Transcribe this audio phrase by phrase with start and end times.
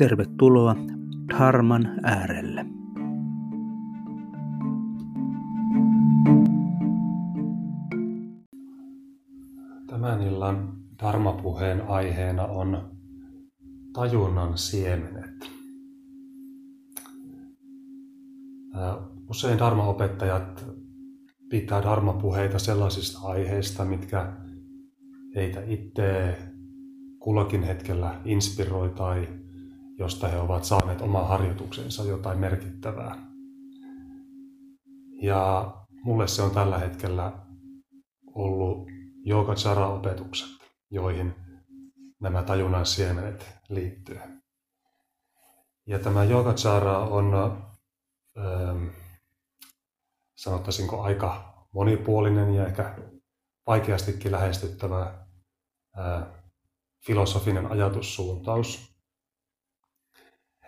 [0.00, 0.76] tervetuloa
[1.28, 2.66] Dharman äärelle.
[9.86, 12.90] Tämän illan Dharma-puheen aiheena on
[13.92, 15.50] tajunnan siemenet.
[19.30, 20.66] Usein Dharma-opettajat
[21.50, 24.32] pitää Dharma-puheita sellaisista aiheista, mitkä
[25.34, 26.38] heitä itse
[27.18, 29.39] kullakin hetkellä inspiroi tai
[30.00, 33.16] josta he ovat saaneet oman harjoituksensa jotain merkittävää.
[35.22, 35.72] Ja
[36.04, 37.32] mulle se on tällä hetkellä
[38.34, 38.88] ollut
[39.26, 40.48] Yogacara-opetukset,
[40.90, 41.34] joihin
[42.20, 44.18] nämä tajunnan siemenet liittyy.
[45.86, 47.34] Ja tämä Yogacara on,
[48.38, 48.86] ähm,
[50.36, 52.98] sanottaisinko, aika monipuolinen ja ehkä
[53.66, 55.14] vaikeastikin lähestyttävä
[55.98, 56.22] äh,
[57.06, 58.89] filosofinen ajatussuuntaus.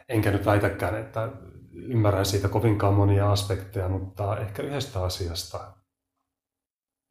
[0.09, 1.29] Enkä nyt väitäkään, että
[1.73, 5.77] ymmärrän siitä kovinkaan monia aspekteja, mutta ehkä yhdestä asiasta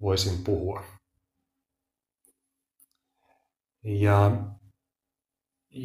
[0.01, 0.83] voisin puhua.
[3.83, 4.31] Ja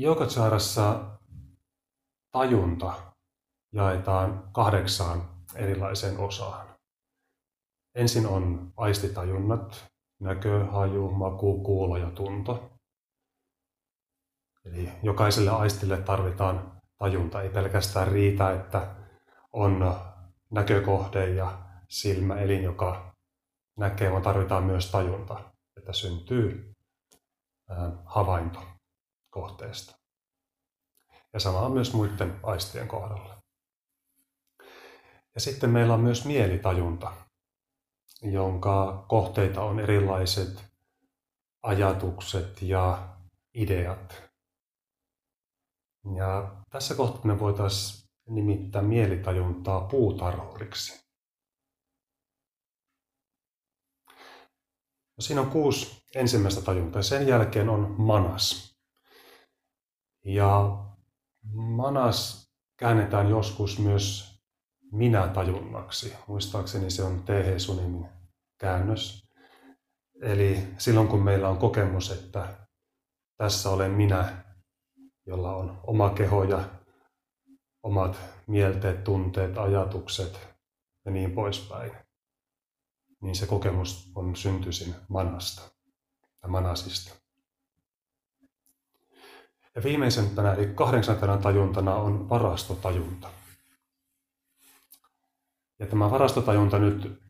[0.03, 1.19] Yogacarassa
[2.31, 3.13] tajunta
[3.73, 6.77] jaetaan kahdeksaan erilaiseen osaan.
[7.95, 9.87] Ensin on aistitajunnat,
[10.21, 12.71] näkö, haju, maku, kuulo ja tunto.
[14.65, 17.43] Eli jokaiselle aistille tarvitaan tajunta.
[17.43, 18.95] Ei pelkästään riitä, että
[19.53, 19.97] on
[20.51, 23.15] näkökohde ja silmä, elin, joka
[23.77, 26.73] näkee, vaan tarvitaan myös tajunta, että syntyy
[28.05, 28.61] havainto
[29.31, 29.99] kohteesta.
[31.33, 33.43] Ja sama on myös muiden aistien kohdalla.
[35.35, 37.13] Ja sitten meillä on myös mielitajunta,
[38.23, 40.65] jonka kohteita on erilaiset
[41.63, 43.09] ajatukset ja
[43.55, 44.26] ideat.
[46.15, 51.07] Ja tässä kohtaa me voitaisiin nimittää mielitajuntaa puutarhuriksi.
[55.17, 57.03] No siinä on kuusi ensimmäistä tajuntaa.
[57.03, 58.77] Sen jälkeen on manas.
[60.25, 60.79] Ja
[61.55, 64.37] manas käännetään joskus myös
[64.93, 66.17] minä-tajunnaksi.
[66.27, 67.59] Muistaakseni se on T.H.
[67.59, 68.09] Sunimin
[68.59, 69.27] käännös.
[70.23, 72.67] Eli silloin kun meillä on kokemus, että
[73.37, 74.45] tässä olen minä,
[75.27, 76.69] jolla on oma keho ja
[77.83, 80.49] omat mielteet, tunteet, ajatukset
[81.05, 81.93] ja niin poispäin
[83.21, 85.63] niin se kokemus on syntyisin manasta
[86.43, 87.15] ja manasista.
[89.75, 93.29] Ja viimeisempänä, eli kahdeksantena tajuntana on varastotajunta.
[95.79, 97.23] Ja tämä varastotajunta nyt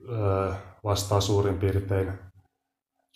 [0.84, 2.12] vastaa suurin piirtein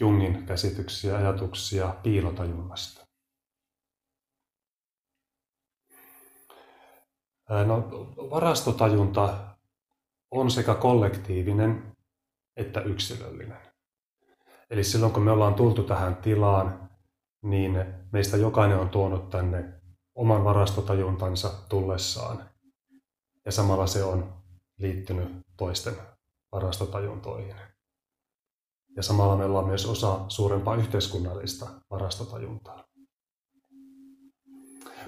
[0.01, 3.10] Jungin käsityksiä, ajatuksia piilotajunnasta.
[7.67, 7.89] No,
[8.31, 9.39] varastotajunta
[10.31, 11.97] on sekä kollektiivinen
[12.57, 13.59] että yksilöllinen.
[14.71, 16.91] Eli silloin kun me ollaan tultu tähän tilaan,
[17.43, 19.81] niin meistä jokainen on tuonut tänne
[20.15, 22.51] oman varastotajuntansa tullessaan.
[23.45, 24.33] Ja samalla se on
[24.79, 25.95] liittynyt toisten
[26.53, 27.57] varastotajuntoihin.
[28.97, 32.90] Ja samalla me ollaan myös osa suurempaa yhteiskunnallista varastotajuntaa.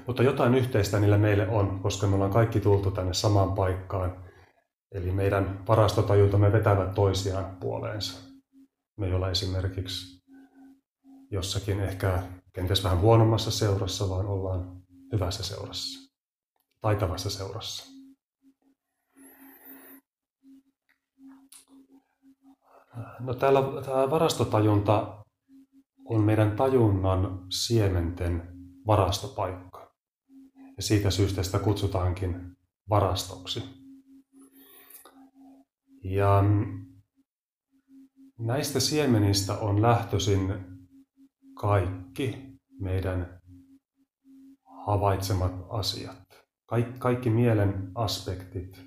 [0.06, 4.22] Mutta jotain yhteistä niillä meille on, koska me ollaan kaikki tultu tänne samaan paikkaan
[4.94, 8.20] Eli meidän varastotajuntamme vetävät toisiaan puoleensa.
[8.97, 10.22] Me ole esimerkiksi
[11.30, 12.22] jossakin ehkä
[12.53, 14.82] kenties vähän huonommassa seurassa, vaan ollaan
[15.12, 16.12] hyvässä seurassa,
[16.80, 17.92] taitavassa seurassa.
[23.21, 25.24] No täällä tämä varastotajunta
[26.04, 28.48] on meidän tajunnan siementen
[28.86, 29.72] varastopaikka.
[30.83, 32.57] Ja siitä syystä sitä kutsutaankin
[32.89, 33.63] varastoksi.
[36.05, 36.45] Ja
[38.39, 40.55] näistä siemenistä on lähtöisin
[41.55, 42.37] kaikki
[42.81, 43.41] meidän
[44.87, 46.23] havaitsemat asiat.
[46.67, 48.83] Kaikki, kaikki mielen aspektit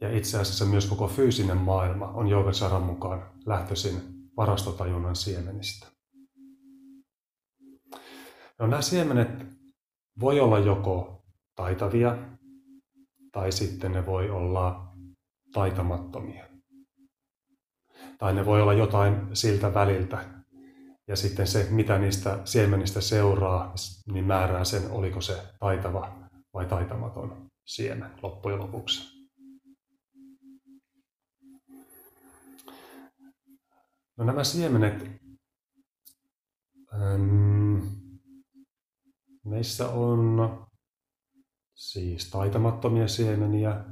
[0.00, 4.00] ja itse asiassa myös koko fyysinen maailma on Yogacharan mukaan lähtöisin
[4.36, 5.86] varastotajunnan siemenistä.
[8.58, 9.55] No, nämä siemenet
[10.20, 11.22] voi olla joko
[11.56, 12.18] taitavia
[13.32, 14.92] tai sitten ne voi olla
[15.52, 16.46] taitamattomia.
[18.18, 20.24] Tai ne voi olla jotain siltä väliltä.
[21.08, 23.74] Ja sitten se, mitä niistä siemenistä seuraa,
[24.12, 26.18] niin määrää sen, oliko se taitava
[26.54, 29.16] vai taitamaton siemen loppujen lopuksi.
[34.16, 35.10] No nämä siemenet,
[36.94, 37.65] ähm,
[39.46, 40.66] meissä on
[41.74, 43.84] siis taitamattomia siemeniä,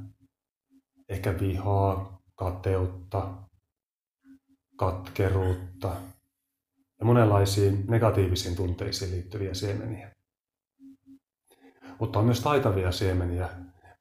[1.09, 3.33] ehkä vihaa, kateutta,
[4.75, 5.95] katkeruutta
[6.99, 10.11] ja monenlaisiin negatiivisiin tunteisiin liittyviä siemeniä.
[11.99, 13.49] Mutta on myös taitavia siemeniä,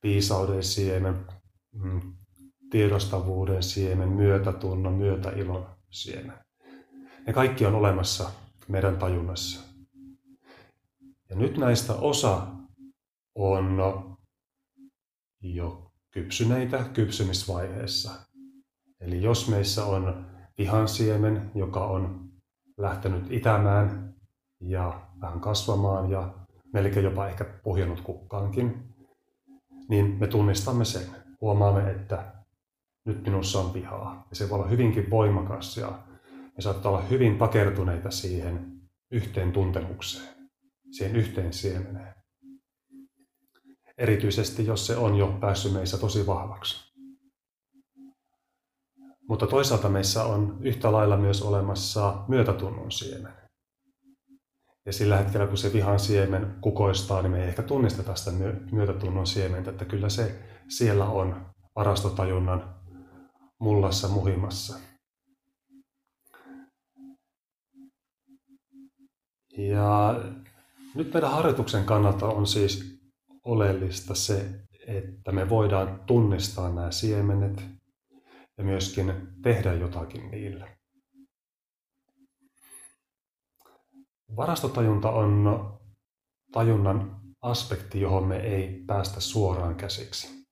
[0.03, 1.27] viisauden siemen,
[1.73, 2.01] mm,
[2.71, 6.39] tiedostavuuden siemen, myötätunnon, myötäilon siemen.
[7.27, 8.31] Ne kaikki on olemassa
[8.69, 9.74] meidän tajunnassa.
[11.31, 12.47] Ja nyt näistä osa
[13.35, 13.79] on
[15.41, 18.11] jo kypsyneitä kypsymisvaiheessa.
[19.00, 20.26] Eli jos meissä on
[20.59, 22.31] vihansiemen, joka on
[22.76, 24.15] lähtenyt itämään
[24.61, 26.35] ja vähän kasvamaan ja
[26.73, 28.94] melkein jopa ehkä puhjennut kukkaankin,
[29.88, 31.06] niin me tunnistamme sen.
[31.41, 32.35] Huomaamme, että
[33.05, 34.27] nyt minussa on vihaa.
[34.31, 35.99] Ja se voi olla hyvinkin voimakas ja
[36.31, 38.81] me saattaa olla hyvin takertuneita siihen
[39.11, 40.34] yhteen tuntemukseen,
[40.96, 42.14] siihen yhteen siemeneen.
[43.99, 46.94] Erityisesti, jos se on jo päässyt meissä tosi vahvaksi.
[49.29, 53.32] Mutta toisaalta meissä on yhtä lailla myös olemassa myötätunnon siemen.
[54.87, 58.31] Ja sillä hetkellä, kun se vihan siemen kukoistaa, niin me ei ehkä tunnisteta sitä
[58.73, 61.46] myötätunnon siementä, että kyllä se siellä on
[61.76, 62.75] varastotajunnan
[63.58, 64.79] mullassa muhimassa.
[69.58, 70.14] Ja
[70.94, 73.00] nyt meidän harjoituksen kannalta on siis
[73.44, 77.64] oleellista se, että me voidaan tunnistaa nämä siemenet
[78.58, 79.12] ja myöskin
[79.43, 80.76] tehdä jotakin niillä.
[84.37, 85.44] Varastotajunta on
[86.52, 90.44] tajunnan aspekti, johon me ei päästä suoraan käsiksi.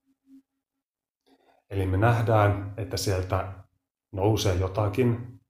[1.71, 3.53] Eli me nähdään, että sieltä
[4.13, 5.41] nousee jotakin.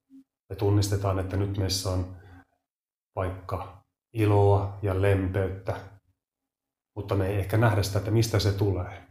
[0.49, 2.17] Me tunnistetaan, että nyt meissä on
[3.17, 3.82] vaikka
[4.13, 5.81] iloa ja lempeyttä,
[6.97, 9.09] mutta me ei ehkä nähdä sitä, että mistä se tulee.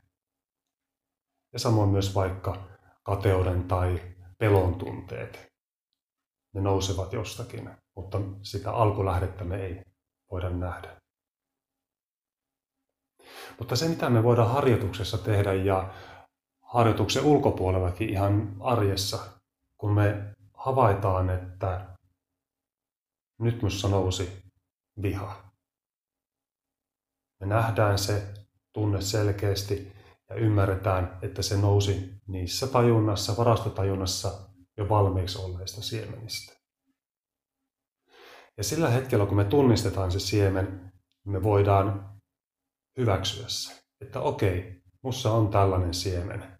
[1.54, 2.68] Ja samoin myös vaikka
[3.04, 4.02] kateuden tai
[4.38, 5.52] pelon tunteet.
[6.54, 9.82] Ne nousevat jostakin, mutta sitä alkulähdettä me ei
[10.32, 11.02] voida nähdä.
[13.60, 15.94] Mutta se, mitä me voidaan harjoituksessa tehdä ja
[16.62, 19.20] harjoituksen ulkopuolellakin ihan arjessa,
[19.78, 21.98] kun me havaitaan, että
[23.40, 24.41] nyt minussa nousi
[25.02, 25.52] viha.
[27.40, 28.34] Me nähdään se
[28.74, 29.94] tunne selkeästi
[30.30, 36.62] ja ymmärretään, että se nousi niissä tajunnassa, varastotajunnassa jo valmiiksi olleista siemenistä.
[38.58, 40.92] Ja sillä hetkellä, kun me tunnistetaan se siemen,
[41.26, 42.22] me voidaan
[42.98, 46.58] hyväksyä se, että okei, mussa on tällainen siemen.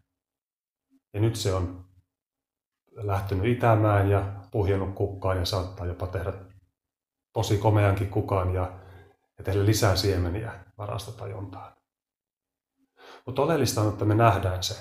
[1.14, 1.86] Ja nyt se on
[2.96, 6.34] lähtenyt itämään ja puhjennut kukkaan ja saattaa jopa tehdä
[7.34, 8.80] tosi komeankin kukaan ja,
[9.38, 11.74] ja tehdä lisää siemeniä varastotajuntaan.
[13.26, 14.76] Mutta oleellista on, että me nähdään se.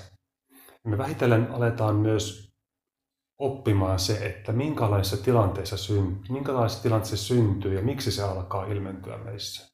[0.83, 2.51] Me vähitellen aletaan myös
[3.37, 9.71] oppimaan se, että minkälaisessa tilanteessa, syntyy, minkälaisessa tilanteessa syntyy ja miksi se alkaa ilmentyä meissä.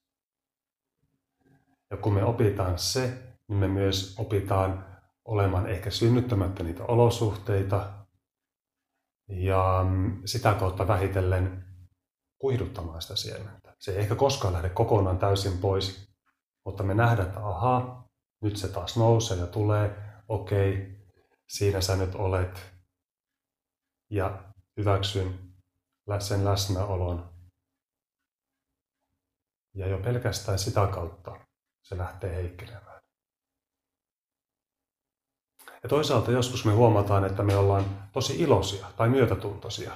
[1.91, 4.85] Ja kun me opitaan se, niin me myös opitaan
[5.25, 7.93] olemaan ehkä synnyttämättä niitä olosuhteita
[9.29, 11.66] ja mm, sitä kautta vähitellen
[12.39, 13.75] kuihduttamaan sitä siementä.
[13.79, 16.07] Se ei ehkä koskaan lähde kokonaan täysin pois,
[16.65, 18.07] mutta me nähdään, että ahaa,
[18.41, 19.95] nyt se taas nousee ja tulee,
[20.27, 20.97] okei,
[21.47, 22.73] siinä sä nyt olet
[24.09, 24.43] ja
[24.77, 25.53] hyväksyn
[26.19, 27.29] sen läsnäolon.
[29.73, 31.39] Ja jo pelkästään sitä kautta
[31.83, 33.01] se lähtee heikkenemään.
[35.83, 39.91] Ja toisaalta joskus me huomataan, että me ollaan tosi iloisia tai myötätuntoisia.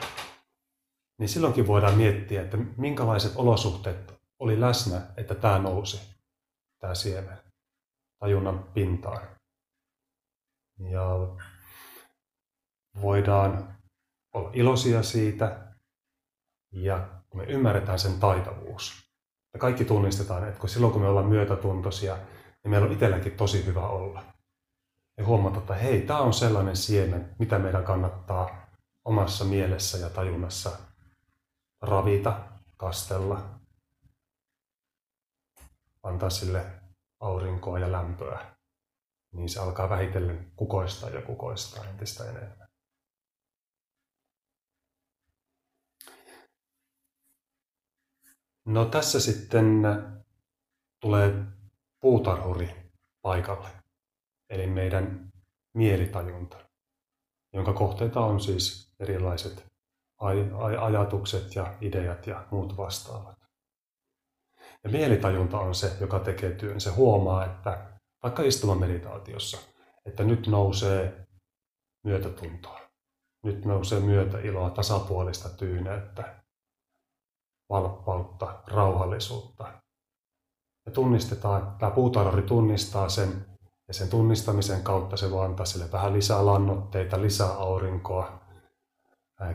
[1.22, 6.02] Niin silloinkin voidaan miettiä, että minkälaiset olosuhteet oli läsnä, että tämä nousi,
[6.80, 7.38] tämä siemen,
[8.20, 9.28] tajunnan pintaan.
[10.90, 11.06] Ja
[13.02, 13.78] voidaan
[14.34, 15.74] olla iloisia siitä
[16.72, 19.12] ja me ymmärretään sen taitavuus.
[19.54, 22.16] Me kaikki tunnistetaan, että kun silloin kun me ollaan myötätuntoisia,
[22.64, 24.24] niin meillä on itselläkin tosi hyvä olla
[25.18, 28.68] ja huomata, että hei, tämä on sellainen siemen, mitä meidän kannattaa
[29.06, 30.91] omassa mielessä ja tajunnassa
[31.82, 33.60] ravita, kastella.
[36.04, 36.66] antaa sille
[37.20, 38.56] aurinkoa ja lämpöä,
[39.32, 42.68] niin se alkaa vähitellen kukoistaa ja kukoistaa entistä enemmän.
[48.66, 49.82] No tässä sitten
[51.00, 51.34] tulee
[52.00, 53.70] puutarhuri paikalle,
[54.50, 55.32] eli meidän
[55.74, 56.70] mielitajunta,
[57.54, 59.71] jonka kohteita on siis erilaiset
[60.80, 63.36] ajatukset ja ideat ja muut vastaavat.
[64.84, 66.82] Ja mielitajunta on se, joka tekee työn.
[66.82, 67.92] Se huomaa, että
[68.24, 69.58] vaikka istuvan meditaatiossa,
[70.06, 71.28] että nyt nousee
[72.04, 72.80] myötätuntoa.
[73.44, 76.44] Nyt nousee myötäiloa, tasapuolista tyyneyttä,
[77.70, 79.64] valppautta, rauhallisuutta.
[80.86, 83.46] Me tunnistetaan, tämä puutarhuri tunnistaa sen,
[83.88, 88.41] ja sen tunnistamisen kautta se voi antaa sille vähän lisää lannoitteita, lisää aurinkoa,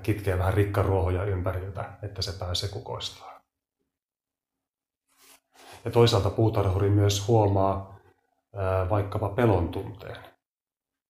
[0.02, 3.40] kitkeä vähän rikkaruohoja ympäriltä, että se pääsee kukoistamaan.
[5.84, 7.98] Ja toisaalta puutarhuri myös huomaa
[8.90, 10.24] vaikkapa pelon tunteen.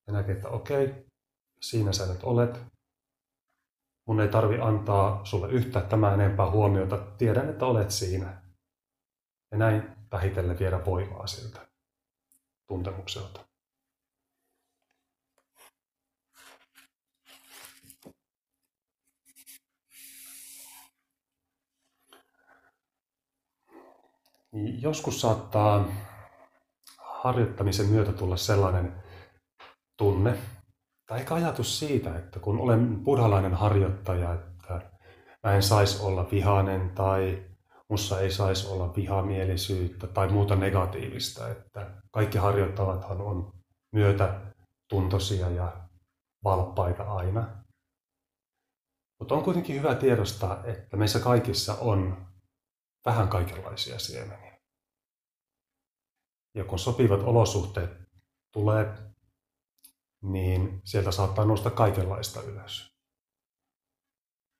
[0.07, 1.07] Ja näkee, että okei,
[1.61, 2.65] siinä sä nyt olet.
[4.07, 6.99] Mun ei tarvi antaa sulle yhtä tämä enempää huomiota.
[7.19, 8.43] Tiedän, että olet siinä.
[9.51, 11.67] Ja näin vähitellen viedä voimaa siltä
[12.67, 13.41] tuntemukselta.
[24.57, 25.85] Niin joskus saattaa
[26.99, 29.03] harjoittamisen myötä tulla sellainen
[29.99, 30.39] tunne,
[31.07, 34.91] tai ehkä ajatus siitä, että kun olen buddhalainen harjoittaja, että
[35.43, 37.45] mä en saisi olla vihainen tai
[37.89, 43.53] mussa ei saisi olla vihamielisyyttä tai muuta negatiivista, että kaikki harjoittavathan on
[43.93, 45.73] myötätuntoisia ja
[46.45, 47.47] valppaita aina.
[49.19, 52.27] Mutta on kuitenkin hyvä tiedostaa, että meissä kaikissa on
[53.07, 54.46] vähän kaikenlaisia siemeniä.
[56.57, 57.91] Ja kun sopivat olosuhteet
[58.53, 58.95] tulee,
[60.23, 62.97] niin sieltä saattaa nousta kaikenlaista ylös.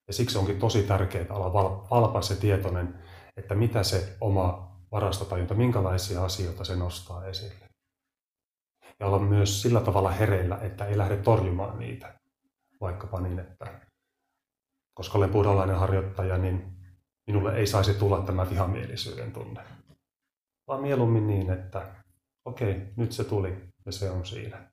[0.07, 1.53] Ja siksi onkin tosi tärkeää olla
[1.89, 3.03] valpas ja tietoinen,
[3.37, 7.69] että mitä se oma varastotajunta, minkälaisia asioita se nostaa esille.
[8.99, 12.19] Ja olla myös sillä tavalla hereillä, että ei lähde torjumaan niitä.
[12.81, 13.81] Vaikkapa niin, että
[14.93, 16.77] koska olen buddhalainen harjoittaja, niin
[17.27, 19.61] minulle ei saisi tulla tämä vihamielisyyden tunne.
[20.67, 21.95] Vaan mieluummin niin, että
[22.45, 24.71] okei, nyt se tuli ja se on siinä.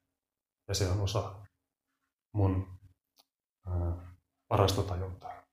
[0.69, 1.35] Ja se on osa
[2.33, 2.79] mun
[3.67, 4.15] ää,
[4.51, 5.45] varastotajuntaa.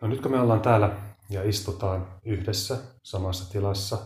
[0.00, 3.98] No nyt kun me ollaan täällä ja istutaan yhdessä samassa tilassa,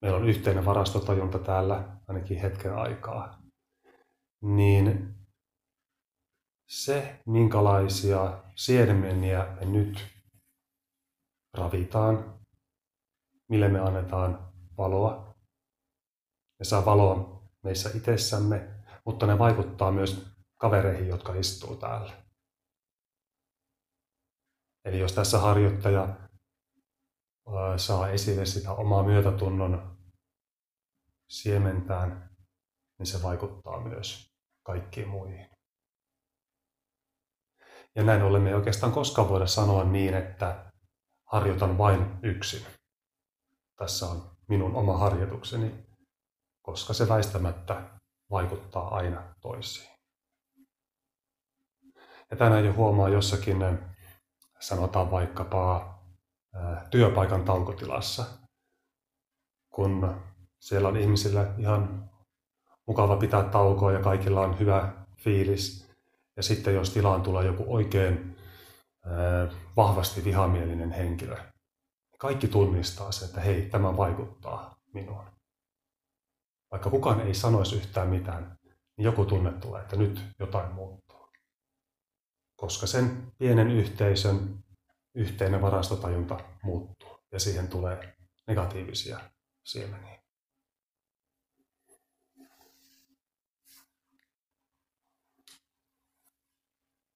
[0.00, 3.42] meillä on yhteinen varastotajunta täällä ainakin hetken aikaa,
[4.42, 5.14] niin
[6.72, 10.06] se, minkälaisia siedemeniä me nyt
[11.54, 12.40] ravitaan,
[13.48, 15.34] mille me annetaan valoa.
[16.58, 20.26] Ne saa valoa meissä itsessämme, mutta ne vaikuttaa myös
[20.60, 22.22] kavereihin, jotka istuu täällä.
[24.84, 26.08] Eli jos tässä harjoittaja
[27.76, 29.96] saa esille sitä omaa myötätunnon
[31.28, 32.30] siementään,
[32.98, 35.51] niin se vaikuttaa myös kaikkiin muihin.
[37.94, 40.72] Ja näin ollen me ei oikeastaan koskaan voida sanoa niin, että
[41.24, 42.66] harjoitan vain yksin.
[43.76, 45.86] Tässä on minun oma harjoitukseni,
[46.62, 47.82] koska se väistämättä
[48.30, 49.92] vaikuttaa aina toisiin.
[52.30, 53.78] Ja tänään jo huomaa jossakin,
[54.60, 55.94] sanotaan vaikkapa
[56.90, 58.24] työpaikan taukotilassa,
[59.68, 60.22] kun
[60.58, 62.10] siellä on ihmisillä ihan
[62.86, 65.91] mukava pitää taukoa ja kaikilla on hyvä fiilis.
[66.36, 68.36] Ja sitten jos tilaan tulee joku oikein
[69.76, 71.36] vahvasti vihamielinen henkilö,
[72.18, 75.24] kaikki tunnistaa sen, että hei, tämä vaikuttaa minuun.
[76.70, 78.58] Vaikka kukaan ei sanoisi yhtään mitään,
[78.96, 81.28] niin joku tunne tulee, että nyt jotain muuttuu.
[82.56, 84.64] Koska sen pienen yhteisön
[85.14, 89.20] yhteinen varastotajunta muuttuu ja siihen tulee negatiivisia
[89.64, 90.11] siemeniä.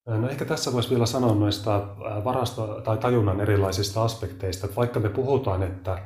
[0.07, 1.87] No ehkä tässä voisi vielä sanoa noista
[2.23, 4.65] varasto- tai tajunnan erilaisista aspekteista.
[4.65, 6.03] Että vaikka me puhutaan, että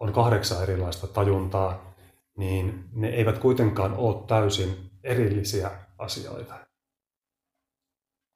[0.00, 1.94] on kahdeksan erilaista tajuntaa,
[2.36, 6.54] niin ne eivät kuitenkaan ole täysin erillisiä asioita.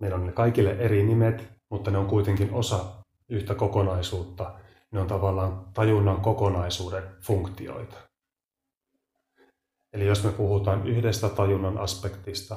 [0.00, 2.85] Meillä on ne kaikille eri nimet, mutta ne on kuitenkin osa
[3.28, 4.54] yhtä kokonaisuutta.
[4.90, 7.96] Ne on tavallaan tajunnan kokonaisuuden funktioita.
[9.92, 12.56] Eli jos me puhutaan yhdestä tajunnan aspektista,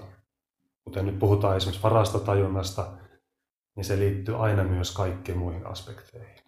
[0.84, 2.98] kuten nyt puhutaan esimerkiksi varastotajunnasta,
[3.76, 6.40] niin se liittyy aina myös kaikkiin muihin aspekteihin.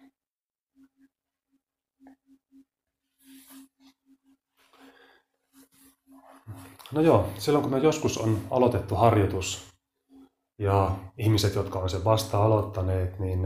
[6.92, 9.72] No joo, silloin kun me joskus on aloitettu harjoitus
[10.58, 13.40] ja ihmiset, jotka on sen vasta aloittaneet, niin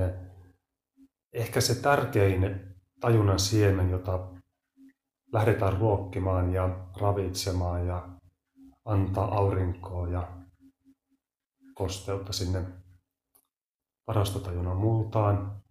[1.33, 2.67] ehkä se tärkein
[3.01, 4.29] tajunnan siemen, jota
[5.33, 8.09] lähdetään ruokkimaan ja ravitsemaan ja
[8.85, 10.36] antaa aurinkoa ja
[11.77, 12.65] kosteutta sinne
[14.07, 15.63] varastotajunnan multaan,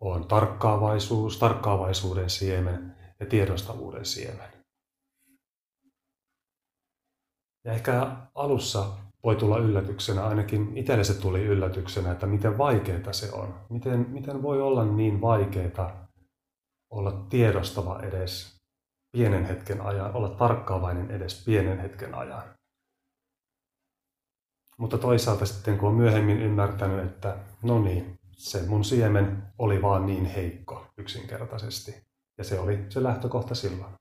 [0.00, 4.50] on tarkkaavaisuus, tarkkaavaisuuden siemen ja tiedostavuuden siemen.
[7.64, 8.86] Ja ehkä alussa
[9.24, 13.54] voi tulla yllätyksenä, ainakin itselle se tuli yllätyksenä, että miten vaikeaa se on.
[13.68, 16.08] Miten, miten voi olla niin vaikeaa
[16.90, 18.58] olla tiedostava edes
[19.12, 22.57] pienen hetken ajan, olla tarkkaavainen edes pienen hetken ajan.
[24.78, 30.06] Mutta toisaalta sitten kun on myöhemmin ymmärtänyt, että no niin, se mun siemen oli vaan
[30.06, 32.08] niin heikko yksinkertaisesti.
[32.38, 33.94] Ja se oli se lähtökohta silloin.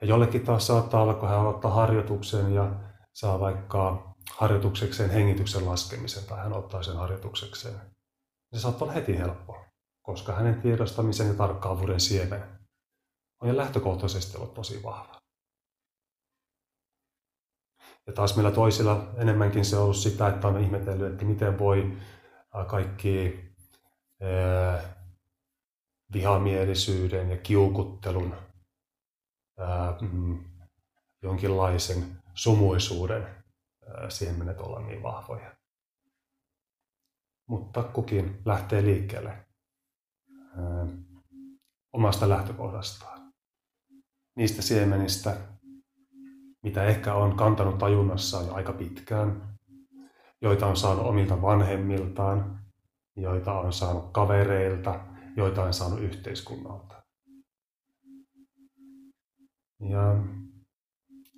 [0.00, 2.70] Ja jollekin taas saattaa olla, kun hän ottaa harjoituksen ja
[3.12, 7.74] saa vaikka harjoituksekseen hengityksen laskemisen tai hän ottaa sen harjoituksekseen.
[8.54, 9.64] Se saattaa olla heti helppo,
[10.02, 12.42] koska hänen tiedostamisen ja tarkkaavuuden siemen
[13.42, 15.19] on jo lähtökohtaisesti ollut tosi vahva.
[18.10, 21.96] Ja taas meillä toisilla enemmänkin se on ollut sitä, että on ihmetellyt, että miten voi
[22.66, 23.44] kaikki
[26.12, 28.34] vihamielisyyden ja kiukuttelun
[30.00, 30.44] mm,
[31.22, 33.26] jonkinlaisen sumuisuuden
[34.08, 35.56] siemenet olla niin vahvoja.
[37.48, 39.46] Mutta kukin lähtee liikkeelle
[41.92, 43.32] omasta lähtökohdastaan.
[44.36, 45.36] Niistä siemenistä,
[46.62, 49.58] mitä ehkä on kantanut tajunnassaan jo aika pitkään,
[50.40, 52.60] joita on saanut omilta vanhemmiltaan,
[53.16, 55.00] joita on saanut kavereilta,
[55.36, 57.02] joita on saanut yhteiskunnalta.
[59.80, 60.16] Ja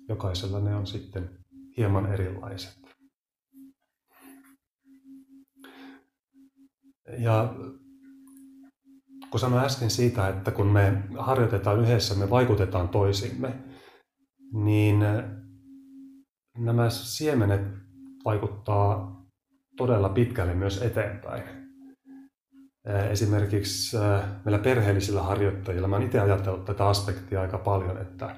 [0.09, 1.39] jokaisella ne on sitten
[1.77, 2.83] hieman erilaiset.
[7.17, 7.53] Ja
[9.29, 13.72] kun sanoin äsken siitä, että kun me harjoitetaan yhdessä, me vaikutetaan toisimme,
[14.53, 14.99] niin
[16.57, 17.61] nämä siemenet
[18.25, 19.21] vaikuttaa
[19.77, 21.43] todella pitkälle myös eteenpäin.
[23.09, 23.97] Esimerkiksi
[24.45, 28.35] meillä perheellisillä harjoittajilla, mä itse ajatellut tätä aspektia aika paljon, että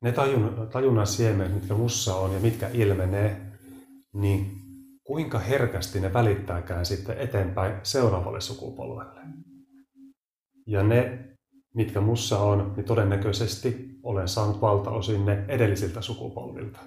[0.00, 3.40] ne tajun, tajunnan siemenet, mitkä mussa on ja mitkä ilmenee,
[4.12, 4.50] niin
[5.04, 9.20] kuinka herkästi ne välittääkään sitten eteenpäin seuraavalle sukupolvelle.
[10.66, 11.28] Ja ne,
[11.76, 16.78] mitkä mussa on, niin todennäköisesti olen saanut valtaosin ne edellisiltä sukupolvilta.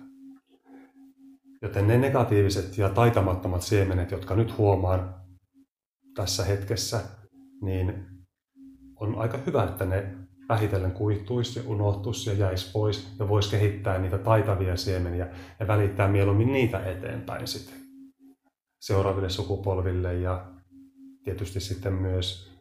[1.62, 5.15] Joten ne negatiiviset ja taitamattomat siemenet, jotka nyt huomaan
[6.15, 7.02] tässä hetkessä,
[7.62, 8.06] niin
[8.95, 10.15] on aika hyvä, että ne
[10.49, 15.28] vähitellen kuihtuisi ja unohtuisi ja jäisi pois ja voisi kehittää niitä taitavia siemeniä
[15.60, 17.75] ja välittää mieluummin niitä eteenpäin sitten
[18.80, 20.45] seuraaville sukupolville ja
[21.23, 22.58] tietysti sitten myös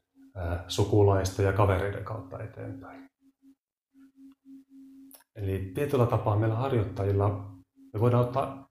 [0.69, 3.11] sukulaisten ja kavereiden kautta eteenpäin.
[5.37, 7.29] Eli tietyllä tapaa meillä harjoittajilla
[7.93, 8.69] me voidaan ottaa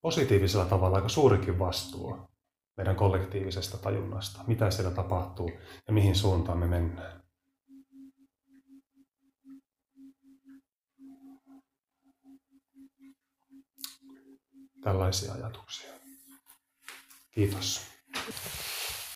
[0.00, 2.16] positiivisella tavalla aika suurikin vastuu
[2.76, 5.50] meidän kollektiivisesta tajunnasta, mitä siellä tapahtuu
[5.86, 7.22] ja mihin suuntaan me mennään.
[14.82, 15.92] Tällaisia ajatuksia.
[17.30, 17.86] Kiitos.